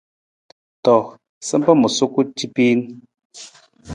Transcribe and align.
To, 0.83 0.95
sampa 1.47 1.71
ma 1.79 1.87
suku 1.97 2.19
capiin. 2.37 2.79